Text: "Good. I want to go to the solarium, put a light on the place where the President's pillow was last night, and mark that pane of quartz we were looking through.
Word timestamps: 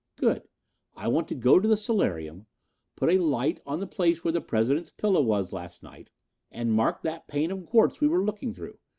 "Good. 0.15 0.41
I 0.95 1.07
want 1.09 1.27
to 1.27 1.35
go 1.35 1.59
to 1.59 1.67
the 1.67 1.77
solarium, 1.77 2.47
put 2.95 3.09
a 3.11 3.19
light 3.19 3.61
on 3.67 3.79
the 3.79 3.85
place 3.85 4.23
where 4.23 4.31
the 4.31 4.41
President's 4.41 4.89
pillow 4.89 5.21
was 5.21 5.53
last 5.53 5.83
night, 5.83 6.09
and 6.51 6.73
mark 6.73 7.03
that 7.03 7.27
pane 7.27 7.51
of 7.51 7.67
quartz 7.67 8.01
we 8.01 8.07
were 8.07 8.25
looking 8.25 8.51
through. 8.51 8.79